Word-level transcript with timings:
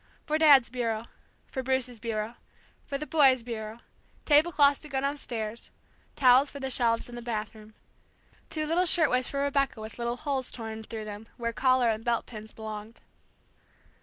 For 0.25 0.39
Dad's 0.39 0.71
bureau 0.71 1.05
for 1.45 1.61
Bruce's 1.61 1.99
bureau 1.99 2.33
for 2.87 2.97
the 2.97 3.05
boys' 3.05 3.43
bureau, 3.43 3.81
table 4.25 4.51
cloths 4.51 4.79
to 4.79 4.89
go 4.89 4.99
downstairs, 4.99 5.69
towels 6.15 6.49
for 6.49 6.59
the 6.59 6.71
shelves 6.71 7.07
in 7.07 7.13
the 7.13 7.21
bathroom. 7.21 7.75
Two 8.49 8.65
little 8.65 8.87
shirtwaists 8.87 9.29
for 9.29 9.43
Rebecca 9.43 9.79
with 9.79 9.99
little 9.99 10.17
holes 10.17 10.49
torn 10.49 10.81
through 10.81 11.05
them 11.05 11.27
where 11.37 11.53
collar 11.53 11.89
and 11.91 12.03
belt 12.03 12.25
pins 12.25 12.51
belonged. 12.51 12.99